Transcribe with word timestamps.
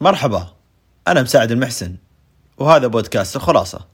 مرحبا 0.00 0.52
أنا 1.08 1.22
مساعد 1.22 1.52
المحسن 1.52 1.96
وهذا 2.58 2.86
بودكاست 2.86 3.36
الخلاصة. 3.36 3.86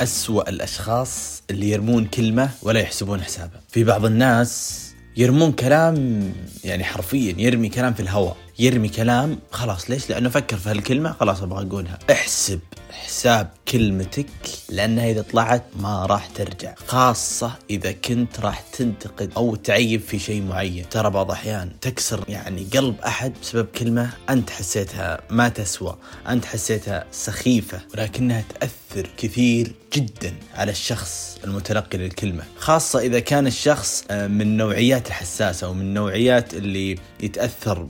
أسوأ 0.00 0.48
الأشخاص 0.48 1.42
اللي 1.50 1.70
يرمون 1.70 2.06
كلمة 2.06 2.50
ولا 2.62 2.80
يحسبون 2.80 3.22
حسابها. 3.22 3.60
في 3.68 3.84
بعض 3.84 4.04
الناس 4.04 4.82
يرمون 5.16 5.52
كلام 5.52 6.32
يعني 6.64 6.84
حرفيا 6.84 7.34
يرمي 7.38 7.68
كلام 7.68 7.94
في 7.94 8.00
الهواء. 8.00 8.36
يرمي 8.58 8.88
كلام 8.88 9.38
خلاص 9.50 9.90
ليش؟ 9.90 10.10
لأنه 10.10 10.28
فكر 10.28 10.56
في 10.56 10.70
هالكلمة 10.70 11.12
خلاص 11.12 11.42
أبغى 11.42 11.66
أقولها. 11.66 11.98
احسب 12.10 12.60
حساب 12.90 13.50
كلمتك 13.68 14.26
لأنها 14.70 15.10
إذا 15.10 15.22
طلعت 15.22 15.64
ما 15.80 16.06
راح 16.06 16.26
ترجع. 16.26 16.74
خاصة 16.86 17.52
إذا 17.70 17.92
كنت 17.92 18.40
راح 18.40 18.60
تنتقد 18.60 19.32
أو 19.36 19.54
تعيب 19.54 20.00
في 20.00 20.18
شيء 20.18 20.42
معين. 20.42 20.88
ترى 20.88 21.10
بعض 21.10 21.26
الأحيان 21.26 21.70
تكسر 21.80 22.24
يعني 22.28 22.66
قلب 22.74 22.96
أحد 23.06 23.32
بسبب 23.42 23.66
كلمة 23.66 24.10
أنت 24.30 24.50
حسيتها 24.50 25.20
ما 25.30 25.48
تسوى 25.48 25.96
أنت 26.28 26.44
حسيتها 26.44 27.04
سخيفة 27.12 27.80
ولكنها 27.94 28.44
تأثر 28.60 29.10
كثير 29.16 29.72
جدا 29.94 30.34
على 30.54 30.70
الشخص 30.70 31.38
المتلقي 31.44 31.98
للكلمة. 31.98 32.44
خاصة 32.58 32.98
إذا 32.98 33.20
كان 33.20 33.46
الشخص 33.46 34.04
آه، 34.10 34.26
من 34.26 34.56
نوعيات 34.56 35.06
الحساسة 35.06 35.68
ومن 35.68 35.94
نوعيات 35.94 36.54
اللي 36.54 36.98
يتأثر 37.20 37.88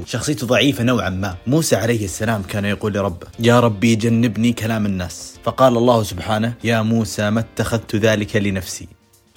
بسرعة 0.00 0.20
وشخصيته 0.20 0.46
ضعيفة 0.46 0.84
نوعا 0.84 1.10
ما. 1.10 1.36
موسى 1.46 1.76
عليه 1.76 2.04
السلام 2.04 2.42
كان 2.42 2.64
يقول 2.64 2.92
لربه 2.92 3.26
يا 3.38 3.60
ربي 3.60 3.94
جنبني 3.96 4.52
كلام 4.52 4.86
الناس. 4.86 5.38
فقال 5.44 5.76
الله 5.76 6.02
سبحانه 6.02 6.54
يا 6.64 6.82
موسى 6.82 7.30
ما 7.30 7.40
اتخذت 7.40 7.96
ذلك 7.96 8.36
لنفسي. 8.36 8.88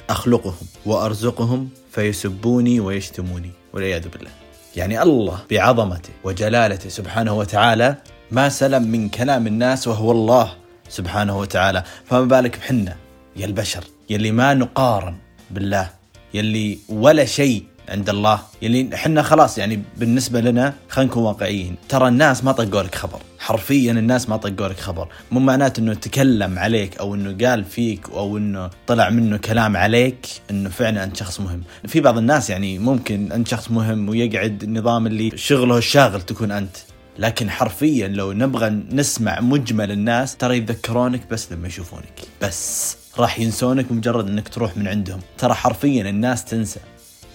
أخلقهم 0.09 0.67
وأرزقهم 0.85 1.69
فيسبوني 1.91 2.79
ويشتموني 2.79 3.51
والعياذ 3.73 4.09
بالله. 4.09 4.31
يعني 4.75 5.01
الله 5.01 5.39
بعظمته 5.51 6.09
وجلالته 6.23 6.89
سبحانه 6.89 7.33
وتعالى 7.33 7.97
ما 8.31 8.49
سلم 8.49 8.83
من 8.83 9.09
كلام 9.09 9.47
الناس 9.47 9.87
وهو 9.87 10.11
الله 10.11 10.53
سبحانه 10.89 11.39
وتعالى. 11.39 11.83
فما 12.05 12.25
بالك 12.25 12.57
بحنا؟ 12.57 12.95
يا 13.35 13.45
البشر 13.45 13.83
يلي 14.09 14.31
ما 14.31 14.53
نقارن 14.53 15.15
بالله 15.51 15.89
يلي 16.33 16.79
ولا 16.89 17.25
شيء 17.25 17.63
عند 17.89 18.09
الله. 18.09 18.39
يلي 18.61 18.89
إحنا 18.93 19.21
خلاص 19.21 19.57
يعني 19.57 19.81
بالنسبة 19.97 20.41
لنا 20.41 20.73
خلينا 20.89 21.11
نكون 21.11 21.23
واقعيين. 21.23 21.75
ترى 21.89 22.07
الناس 22.07 22.43
ما 22.43 22.51
طقوا 22.51 22.83
لك 22.83 22.95
خبر. 22.95 23.19
حرفيا 23.39 23.91
الناس 23.91 24.29
ما 24.29 24.37
طقوا 24.37 24.67
لك 24.67 24.79
خبر. 24.79 25.07
مو 25.31 25.39
معناته 25.39 25.79
إنه 25.79 25.93
تكلم 25.93 26.59
عليك 26.59 26.97
أو 26.97 27.15
إنه 27.15 27.47
قال 27.47 27.63
فيك 27.63 28.09
أو 28.09 28.37
إنه 28.37 28.69
طلع 28.87 29.09
منه 29.09 29.37
كلام 29.37 29.77
عليك 29.77 30.27
إنه 30.51 30.69
فعلا 30.69 31.03
أنت 31.03 31.15
شخص 31.15 31.39
مهم. 31.39 31.61
في 31.87 32.01
بعض 32.01 32.17
الناس 32.17 32.49
يعني 32.49 32.79
ممكن 32.79 33.31
أنت 33.31 33.47
شخص 33.47 33.71
مهم 33.71 34.09
ويقعد 34.09 34.63
النظام 34.63 35.07
اللي 35.07 35.37
شغله 35.37 35.77
الشاغل 35.77 36.21
تكون 36.21 36.51
أنت. 36.51 36.77
لكن 37.19 37.49
حرفيا 37.49 38.07
لو 38.07 38.33
نبغى 38.33 38.69
نسمع 38.69 39.39
مجمل 39.39 39.91
الناس 39.91 40.37
ترى 40.37 40.57
يتذكرونك 40.57 41.21
بس 41.31 41.51
لما 41.51 41.67
يشوفونك. 41.67 42.21
بس 42.41 42.97
راح 43.19 43.39
ينسونك 43.39 43.85
بمجرد 43.85 44.27
إنك 44.27 44.47
تروح 44.47 44.77
من 44.77 44.87
عندهم. 44.87 45.19
ترى 45.37 45.53
حرفيا 45.53 46.09
الناس 46.09 46.45
تنسى. 46.45 46.79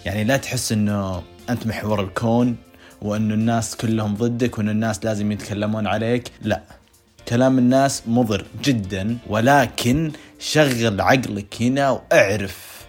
يعني 0.04 0.24
لا 0.24 0.36
تحس 0.36 0.72
إنه 0.72 1.22
أنت 1.50 1.66
محور 1.66 2.04
الكون 2.04 2.56
وإنه 3.02 3.34
الناس 3.34 3.76
كلهم 3.76 4.14
ضدك 4.14 4.58
وان 4.58 4.68
الناس 4.68 5.04
لازم 5.04 5.32
يتكلمون 5.32 5.86
عليك. 5.86 6.30
لا 6.42 6.62
كلام 7.28 7.58
الناس 7.58 8.02
مضر 8.06 8.46
جدا 8.62 9.18
ولكن 9.26 10.12
شغل 10.38 11.00
عقلك 11.00 11.62
هنا 11.62 11.90
واعرف 11.90 12.86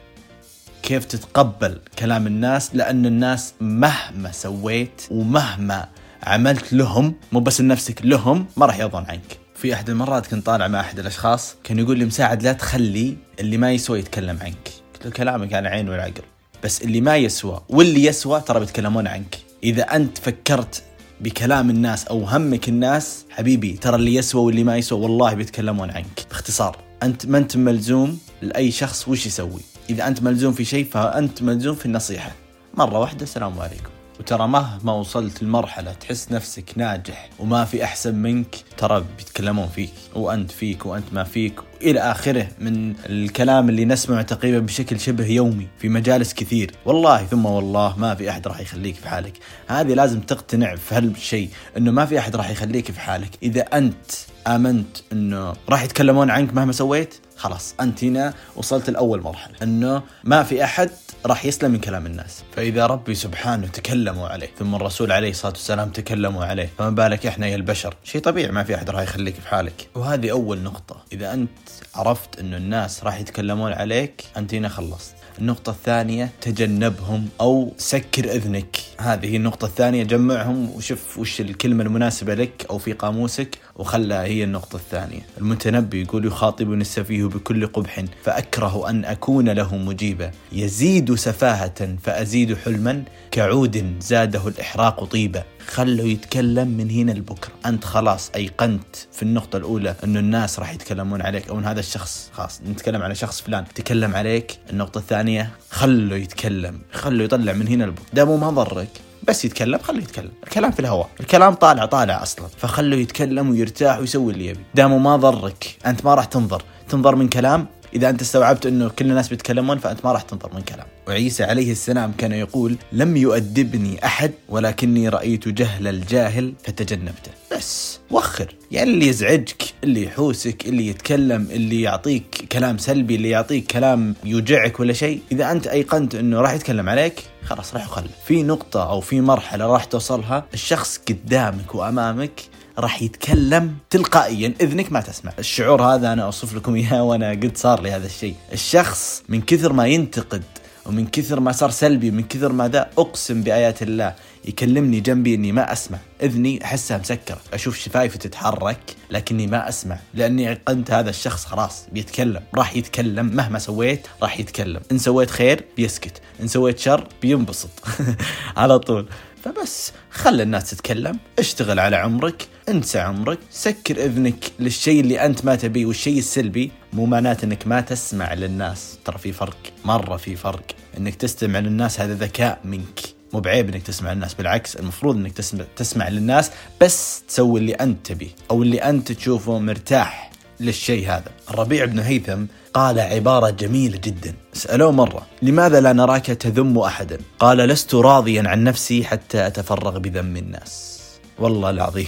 كيف 0.83 1.05
تتقبل 1.05 1.79
كلام 1.99 2.27
الناس 2.27 2.75
لأن 2.75 3.05
الناس 3.05 3.53
مهما 3.61 4.31
سويت 4.31 5.01
ومهما 5.11 5.87
عملت 6.23 6.73
لهم 6.73 7.15
مو 7.31 7.39
بس 7.39 7.61
لنفسك 7.61 8.05
لهم 8.05 8.45
ما 8.57 8.65
راح 8.65 8.79
يرضون 8.79 9.05
عنك. 9.05 9.37
في 9.55 9.73
أحد 9.73 9.89
المرات 9.89 10.27
كنت 10.27 10.45
طالع 10.45 10.67
مع 10.67 10.79
أحد 10.79 10.99
الأشخاص 10.99 11.55
كان 11.63 11.79
يقول 11.79 11.99
لي 11.99 12.05
مساعد 12.05 12.43
لا 12.43 12.53
تخلي 12.53 13.17
اللي 13.39 13.57
ما 13.57 13.71
يسوى 13.71 13.99
يتكلم 13.99 14.39
عنك. 14.41 14.69
قلت 14.93 15.05
له 15.05 15.11
كلامك 15.11 15.53
على 15.53 15.69
عين 15.69 15.89
والعقل. 15.89 16.23
بس 16.63 16.81
اللي 16.81 17.01
ما 17.01 17.17
يسوى 17.17 17.61
واللي 17.69 18.05
يسوى 18.05 18.41
ترى 18.41 18.59
بيتكلمون 18.59 19.07
عنك. 19.07 19.37
إذا 19.63 19.83
أنت 19.83 20.17
فكرت 20.17 20.83
بكلام 21.21 21.69
الناس 21.69 22.07
أو 22.07 22.23
همك 22.23 22.69
الناس 22.69 23.25
حبيبي 23.29 23.73
ترى 23.73 23.95
اللي 23.95 24.15
يسوى 24.15 24.41
واللي 24.41 24.63
ما 24.63 24.77
يسوى 24.77 24.99
والله 24.99 25.33
بيتكلمون 25.33 25.91
عنك. 25.91 26.25
باختصار 26.29 26.77
أنت 27.03 27.25
ما 27.25 27.37
أنت 27.37 27.57
ملزوم 27.57 28.19
لأي 28.41 28.71
شخص 28.71 29.07
وش 29.07 29.25
يسوي. 29.25 29.61
إذا 29.89 30.07
أنت 30.07 30.23
ملزوم 30.23 30.53
في 30.53 30.65
شيء 30.65 30.85
فأنت 30.85 31.41
ملزوم 31.41 31.75
في 31.75 31.85
النصيحة. 31.85 32.31
مرة 32.73 32.99
واحدة 32.99 33.23
السلام 33.23 33.59
عليكم. 33.59 33.98
وترى 34.19 34.47
مهما 34.47 34.93
وصلت 34.93 35.43
لمرحلة 35.43 35.93
تحس 35.93 36.31
نفسك 36.31 36.73
ناجح 36.75 37.29
وما 37.39 37.65
في 37.65 37.83
أحسن 37.83 38.15
منك 38.15 38.55
ترى 38.77 39.05
بيتكلمون 39.17 39.67
فيك 39.67 39.93
وأنت 40.15 40.51
فيك 40.51 40.85
وأنت 40.85 41.13
ما 41.13 41.23
فيك. 41.23 41.59
إلى 41.81 41.99
آخره 41.99 42.47
من 42.59 42.95
الكلام 43.05 43.69
اللي 43.69 43.85
نسمعه 43.85 44.21
تقريبا 44.21 44.59
بشكل 44.59 44.99
شبه 44.99 45.25
يومي 45.25 45.67
في 45.77 45.89
مجالس 45.89 46.33
كثير. 46.33 46.71
والله 46.85 47.25
ثم 47.25 47.45
والله 47.45 47.97
ما 47.97 48.15
في 48.15 48.29
أحد 48.29 48.47
راح 48.47 48.59
يخليك 48.59 48.95
في 48.95 49.09
حالك. 49.09 49.33
هذه 49.67 49.93
لازم 49.93 50.19
تقتنع 50.19 50.75
في 50.75 50.95
هالشيء 50.95 51.49
أنه 51.77 51.91
ما 51.91 52.05
في 52.05 52.19
أحد 52.19 52.35
راح 52.35 52.49
يخليك 52.49 52.91
في 52.91 52.99
حالك. 52.99 53.29
إذا 53.43 53.61
أنت 53.61 54.11
آمنت 54.47 54.97
أنه 55.11 55.53
راح 55.69 55.83
يتكلمون 55.83 56.29
عنك 56.29 56.53
مهما 56.53 56.71
سويت 56.71 57.15
خلاص 57.39 57.75
أنت 57.81 58.03
هنا 58.03 58.33
وصلت 58.55 58.89
لأول 58.89 59.21
مرحلة 59.21 59.55
أنه 59.63 60.01
ما 60.23 60.43
في 60.43 60.63
أحد 60.63 60.89
راح 61.25 61.45
يسلم 61.45 61.71
من 61.71 61.79
كلام 61.79 62.05
الناس. 62.05 62.43
فإذا 62.55 62.85
ربي 62.85 63.15
سبحانه 63.15 63.67
تكلموا 63.67 64.27
عليه 64.27 64.49
ثم 64.59 64.75
الرسول 64.75 65.11
عليه 65.11 65.29
الصلاة 65.29 65.51
والسلام 65.51 65.89
تكلموا 65.89 66.45
عليه 66.45 66.69
فما 66.77 66.89
بالك 66.89 67.25
إحنا 67.25 67.47
يا 67.47 67.55
البشر؟ 67.55 67.95
شيء 68.03 68.21
طبيعي 68.21 68.51
ما 68.51 68.63
في 68.63 68.75
أحد 68.75 68.89
راح 68.89 69.01
يخليك 69.01 69.35
في 69.35 69.47
حالك. 69.47 69.87
وهذه 69.95 70.31
أول 70.31 70.59
نقطة. 70.59 71.03
إذا 71.13 71.33
أنت 71.33 71.49
عرفت 71.95 72.39
أنه 72.39 72.57
الناس 72.57 73.03
راح 73.03 73.19
يتكلمون 73.19 73.73
عليك 73.73 74.23
أنت 74.37 74.53
هنا 74.53 74.69
خلصت. 74.69 75.13
النقطة 75.39 75.69
الثانية 75.69 76.29
تجنبهم 76.41 77.29
أو 77.41 77.73
سكر 77.77 78.31
إذنك. 78.31 78.77
هذه 78.97 79.35
النقطة 79.35 79.65
الثانية 79.65 80.03
جمعهم 80.03 80.69
وشوف 80.69 81.17
وش 81.17 81.41
الكلمة 81.41 81.83
المناسبة 81.83 82.33
لك 82.33 82.65
أو 82.69 82.77
في 82.77 82.93
قاموسك 82.93 83.57
وخلها 83.75 84.23
هي 84.23 84.43
النقطة 84.43 84.75
الثانية. 84.75 85.21
المتنبي 85.37 86.01
يقول 86.01 86.25
يخاطبني 86.25 86.81
السفيه 86.81 87.23
بكل 87.29 87.67
قبح 87.67 88.05
فأكره 88.23 88.89
أن 88.89 89.05
أكون 89.05 89.49
له 89.49 89.75
مجيبا 89.77 90.31
يزيد 90.51 91.15
سفاهة 91.15 91.95
فأزيد 92.03 92.57
حلما. 92.57 93.03
كعود 93.31 93.95
زاده 94.01 94.47
الإحراق 94.47 95.03
طيبا 95.03 95.43
خله 95.67 96.03
يتكلم 96.03 96.67
من 96.67 96.89
هنا 96.89 97.11
لبكرة 97.11 97.51
أنت 97.65 97.83
خلاص 97.85 98.31
أيقنت 98.35 98.95
في 99.11 99.23
النقطة 99.23 99.57
الأولى 99.57 99.95
أنه 100.03 100.19
الناس 100.19 100.59
راح 100.59 100.73
يتكلمون 100.73 101.21
عليك 101.21 101.49
أو 101.49 101.59
أن 101.59 101.65
هذا 101.65 101.79
الشخص 101.79 102.29
خلاص 102.33 102.61
نتكلم 102.69 103.01
على 103.01 103.15
شخص 103.15 103.41
فلان 103.41 103.65
تكلم 103.75 104.15
عليك. 104.15 104.57
النقطة 104.69 104.97
الثانية 104.97 105.51
خله 105.69 106.15
يتكلم 106.15 106.79
خله 106.93 107.23
يطلع 107.23 107.53
من 107.53 107.67
هنا 107.67 107.83
لبكرة 107.83 108.05
دامه 108.13 108.37
ما 108.37 108.49
ضرك. 108.49 108.89
بس 109.29 109.45
يتكلم 109.45 109.79
خليه 109.79 110.03
يتكلم. 110.03 110.31
الكلام 110.43 110.71
في 110.71 110.79
الهواء. 110.79 111.09
الكلام 111.19 111.53
طالع 111.53 111.85
طالع 111.85 112.23
أصلا. 112.23 112.47
فخله 112.57 112.97
يتكلم 112.97 113.49
ويرتاح 113.49 113.99
ويسوي 113.99 114.33
اللي 114.33 114.45
يبي. 114.45 114.59
دامه 114.75 114.97
ما 114.97 115.15
ضرك 115.15 115.77
أنت 115.85 116.05
ما 116.05 116.13
راح 116.15 116.25
تنظر. 116.25 116.63
تنظر 116.89 117.15
من 117.15 117.29
كلام. 117.29 117.67
إذا 117.93 118.09
أنت 118.09 118.21
استوعبت 118.21 118.65
إنه 118.65 118.89
كل 118.89 119.05
الناس 119.05 119.29
بيتكلمون 119.29 119.77
فأنت 119.77 120.05
ما 120.05 120.11
راح 120.11 120.21
تنظر 120.21 120.53
من 120.53 120.61
كلام. 120.61 120.85
وعيسى 121.07 121.43
عليه 121.43 121.71
السلام 121.71 122.11
كان 122.17 122.31
يقول 122.31 122.77
لم 122.91 123.17
يؤدبني 123.17 124.05
أحد 124.05 124.31
ولكني 124.49 125.09
رأيت 125.09 125.47
جهل 125.47 125.87
الجاهل 125.87 126.53
فتجنبته. 126.63 127.31
بس 127.59 127.99
وخر. 128.11 128.55
يعني 128.71 128.91
اللي 128.91 129.07
يزعجك 129.07 129.63
اللي 129.83 130.03
يحوسك 130.03 130.65
اللي 130.65 130.87
يتكلم 130.87 131.47
اللي 131.51 131.81
يعطيك 131.81 132.47
كلام 132.51 132.77
سلبي 132.77 133.15
اللي 133.15 133.29
يعطيك 133.29 133.71
كلام 133.71 134.15
يوجعك 134.23 134.79
ولا 134.79 134.93
شيء 134.93 135.21
إذا 135.31 135.51
أنت 135.51 135.67
أيقنت 135.67 136.15
إنه 136.15 136.41
راح 136.41 136.53
يتكلم 136.53 136.89
عليك 136.89 137.23
خلاص 137.43 137.73
راح 137.73 137.85
يخلف. 137.85 138.11
في 138.25 138.43
نقطة 138.43 138.89
أو 138.89 139.01
في 139.01 139.21
مرحلة 139.21 139.65
راح 139.65 139.83
توصلها 139.83 140.45
الشخص 140.53 140.99
قدامك 141.09 141.75
وأمامك 141.75 142.41
راح 142.77 143.01
يتكلم 143.01 143.75
تلقائيا 143.89 144.53
إذنك 144.61 144.91
ما 144.91 145.01
تسمع. 145.01 145.31
الشعور 145.39 145.83
هذا 145.83 146.13
أنا 146.13 146.23
أوصف 146.23 146.55
لكم 146.55 146.75
إياه 146.75 147.03
وأنا 147.03 147.29
قد 147.29 147.51
صار 147.57 147.81
لي 147.81 147.91
هذا 147.91 148.05
الشيء. 148.05 148.35
الشخص 148.53 149.23
من 149.29 149.41
كثر 149.41 149.73
ما 149.73 149.87
ينتقد 149.87 150.43
ومن 150.89 151.07
كثر 151.07 151.39
ما 151.39 151.51
صار 151.51 151.69
سلبي 151.69 152.11
من 152.11 152.23
كثر 152.23 152.51
ما 152.51 152.67
ذا 152.67 152.89
أقسم 152.97 153.41
بآيات 153.43 153.83
الله 153.83 154.15
يكلمني 154.45 154.99
جنبي 154.99 155.35
إني 155.35 155.51
ما 155.51 155.73
أسمع. 155.73 155.97
إذني 156.21 156.63
أحسها 156.65 156.97
مسكرة. 156.97 157.37
أشوف 157.53 157.77
شفايفي 157.77 158.17
تتحرك 158.17 158.79
لكني 159.11 159.47
ما 159.47 159.69
أسمع. 159.69 159.99
لأني 160.13 160.49
ايقنت 160.49 160.91
هذا 160.91 161.09
الشخص 161.09 161.45
خلاص 161.45 161.85
بيتكلم. 161.91 162.41
راح 162.55 162.75
يتكلم. 162.75 163.25
مهما 163.25 163.59
سويت 163.59 164.07
راح 164.21 164.39
يتكلم. 164.39 164.81
إن 164.91 164.97
سويت 164.97 165.29
خير 165.29 165.65
بيسكت. 165.77 166.21
إن 166.41 166.47
سويت 166.47 166.79
شر 166.79 167.07
بينبسط. 167.21 167.69
على 168.57 168.79
طول. 168.79 169.07
فبس 169.43 169.91
خلي 170.11 170.43
الناس 170.43 170.69
تتكلم. 170.69 171.19
اشتغل 171.39 171.79
على 171.79 171.95
عمرك. 171.95 172.47
انسى 172.69 172.99
عمرك. 172.99 173.39
سكر 173.51 174.05
إذنك 174.05 174.51
للشيء 174.59 175.01
اللي 175.01 175.25
أنت 175.25 175.45
ما 175.45 175.55
تبيه 175.55 175.85
والشيء 175.85 176.19
السلبي. 176.19 176.71
مو 176.93 177.05
معناته 177.05 177.45
إنك 177.45 177.67
ما 177.67 177.81
تسمع 177.81 178.33
للناس. 178.33 178.97
ترى 179.05 179.17
في 179.17 179.31
فرق. 179.31 179.57
مرة 179.85 180.17
في 180.17 180.35
فرق. 180.35 180.78
إنك 180.97 181.15
تستمع 181.15 181.59
للناس 181.59 182.01
هذا 182.01 182.13
ذكاء 182.13 182.59
منك. 182.63 182.99
مو 183.33 183.39
بعيب 183.39 183.69
إنك 183.69 183.83
تسمع 183.83 184.13
للناس 184.13 184.33
بالعكس 184.33 184.75
المفروض 184.75 185.15
إنك 185.15 185.31
تسمع, 185.31 185.65
تسمع 185.75 186.09
للناس 186.09 186.51
بس 186.81 187.23
تسوي 187.27 187.59
اللي 187.59 187.73
أنت 187.73 188.07
تبيه 188.07 188.29
أو 188.51 188.63
اللي 188.63 188.77
أنت 188.77 189.11
تشوفه 189.11 189.59
مرتاح 189.59 190.31
للشيء 190.59 191.07
هذا. 191.07 191.31
الربيع 191.49 191.85
بن 191.85 191.99
هيثم 191.99 192.45
قال 192.73 192.99
عبارة 192.99 193.49
جميلة 193.49 193.97
جدا. 193.97 194.33
سألوه 194.53 194.91
مرة 194.91 195.27
لماذا 195.41 195.81
لا 195.81 195.93
نراك 195.93 196.25
تذم 196.25 196.77
أحدا؟ 196.77 197.17
قال 197.39 197.57
لست 197.57 197.95
راضيا 197.95 198.43
عن 198.45 198.63
نفسي 198.63 199.03
حتى 199.03 199.47
أتفرغ 199.47 199.97
بذم 199.97 200.37
الناس. 200.37 200.99
والله 201.39 201.69
العظيم. 201.69 202.07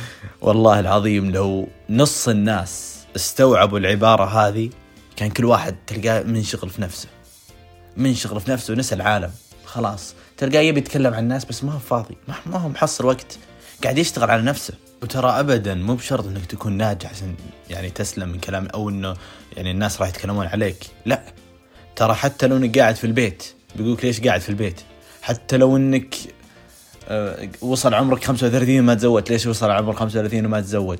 والله 0.42 0.80
العظيم 0.80 1.30
لو 1.30 1.68
نص 1.90 2.28
الناس 2.28 2.96
استوعبوا 3.16 3.78
العبارة 3.78 4.24
هذه 4.24 4.70
كان 5.16 5.30
كل 5.30 5.44
واحد 5.44 5.76
تلقاه 5.86 6.22
منشغل 6.22 6.70
في 6.70 6.82
نفسه. 6.82 7.08
منشغل 7.96 8.40
في 8.40 8.50
نفسه 8.50 8.74
ونسى 8.74 8.94
العالم. 8.94 9.30
خلاص. 9.64 10.14
تلقاه 10.36 10.60
يبي 10.60 10.80
يتكلم 10.80 11.14
عن 11.14 11.22
الناس 11.22 11.44
بس 11.44 11.64
ما 11.64 11.72
هو 11.72 11.78
فاضي. 11.78 12.16
ما 12.46 12.58
هو 12.58 12.68
محصل 12.68 13.06
وقت. 13.06 13.38
قاعد 13.84 13.98
يشتغل 13.98 14.30
على 14.30 14.42
نفسه. 14.42 14.74
وترى 15.02 15.30
ابدا 15.40 15.74
مو 15.74 15.94
بشرط 15.94 16.26
إنك 16.26 16.46
تكون 16.46 16.72
ناجح 16.72 17.10
عشان 17.10 17.34
يعني 17.70 17.90
تسلم 17.90 18.28
من 18.28 18.38
كلام 18.40 18.66
أو 18.66 18.88
إنه 18.88 19.16
يعني 19.56 19.70
الناس 19.70 20.00
راح 20.00 20.08
يتكلمون 20.08 20.46
عليك. 20.46 20.86
لا. 21.06 21.22
ترى 21.96 22.14
حتى 22.14 22.46
لو 22.46 22.56
إنك 22.56 22.78
قاعد 22.78 22.96
في 22.96 23.04
البيت 23.06 23.44
بيقولك 23.76 24.04
ليش 24.04 24.20
قاعد 24.20 24.40
في 24.40 24.48
البيت؟ 24.48 24.80
حتى 25.22 25.56
لو 25.56 25.76
إنك 25.76 26.14
آه، 27.08 27.48
وصل 27.60 27.94
عمرك 27.94 28.24
35 28.24 28.80
وما 28.80 28.94
تزوج 28.94 29.32
ليش 29.32 29.46
وصل 29.46 29.70
عمرك 29.70 29.96
35 29.96 30.46
وما 30.46 30.60
تزوج؟ 30.60 30.98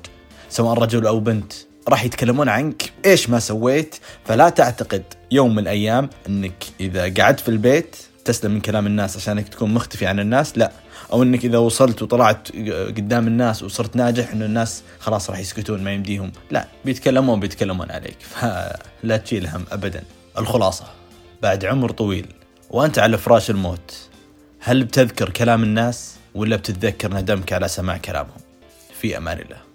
سواء 0.49 0.77
رجل 0.79 1.07
أو 1.07 1.19
بنت. 1.19 1.53
راح 1.87 2.03
يتكلمون 2.03 2.49
عنك. 2.49 2.93
إيش 3.07 3.29
ما 3.29 3.39
سويت 3.39 3.95
فلا 4.25 4.49
تعتقد 4.49 5.03
يوم 5.31 5.51
من 5.51 5.59
الأيام 5.59 6.09
إنك 6.29 6.63
إذا 6.79 7.13
قعدت 7.13 7.39
في 7.39 7.49
البيت 7.49 7.95
تسلم 8.25 8.51
من 8.51 8.61
كلام 8.61 8.87
الناس 8.87 9.17
عشانك 9.17 9.49
تكون 9.49 9.73
مختفي 9.73 10.05
عن 10.05 10.19
الناس 10.19 10.57
لا. 10.57 10.71
أو 11.13 11.23
إنك 11.23 11.45
إذا 11.45 11.57
وصلت 11.57 12.01
وطلعت 12.01 12.47
قدام 12.97 13.27
الناس 13.27 13.63
وصرت 13.63 13.95
ناجح 13.95 14.31
إنه 14.31 14.45
الناس 14.45 14.83
خلاص 14.99 15.29
راح 15.29 15.39
يسكتون 15.39 15.83
ما 15.83 15.93
يمديهم 15.93 16.31
لا. 16.51 16.67
بيتكلمون 16.85 17.39
بيتكلمون 17.39 17.91
عليك. 17.91 18.17
فلا 18.21 19.17
تشيل 19.17 19.47
هم 19.47 19.65
ابدا. 19.71 20.03
الخلاصة. 20.37 20.85
بعد 21.41 21.65
عمر 21.65 21.91
طويل 21.91 22.27
وأنت 22.69 22.99
على 22.99 23.17
فراش 23.17 23.49
الموت 23.49 24.09
هل 24.59 24.83
بتذكر 24.83 25.29
كلام 25.29 25.63
الناس 25.63 26.15
ولا 26.35 26.55
بتتذكر 26.55 27.13
ندمك 27.13 27.53
على 27.53 27.67
سماع 27.67 27.97
كلامهم؟ 27.97 28.41
في 29.01 29.17
أمان 29.17 29.39
الله. 29.39 29.66